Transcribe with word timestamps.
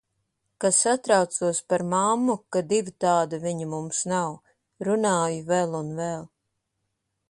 Ka 0.61 0.69
satraucos 0.81 1.57
par 1.69 1.81
mammu, 1.91 2.33
ka 2.53 2.61
divu 2.71 2.91
tādu 3.05 3.41
viņu 3.45 3.71
mums 3.75 4.03
nav. 4.15 4.33
Runāju 4.89 5.49
vēl 5.55 5.83
un 5.83 5.95
vēl. 6.03 6.31